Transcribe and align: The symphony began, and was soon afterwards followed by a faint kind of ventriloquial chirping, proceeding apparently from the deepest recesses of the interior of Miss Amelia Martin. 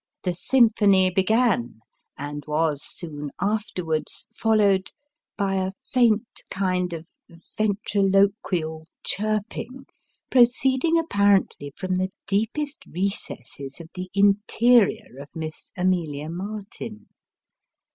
The 0.23 0.33
symphony 0.33 1.11
began, 1.11 1.79
and 2.17 2.43
was 2.47 2.81
soon 2.83 3.29
afterwards 3.39 4.25
followed 4.33 4.89
by 5.37 5.63
a 5.63 5.73
faint 5.91 6.41
kind 6.49 6.91
of 6.91 7.05
ventriloquial 7.55 8.87
chirping, 9.05 9.85
proceeding 10.31 10.97
apparently 10.97 11.71
from 11.75 11.97
the 11.97 12.09
deepest 12.25 12.79
recesses 12.87 13.79
of 13.79 13.91
the 13.93 14.09
interior 14.15 15.19
of 15.21 15.29
Miss 15.35 15.71
Amelia 15.77 16.31
Martin. 16.31 17.05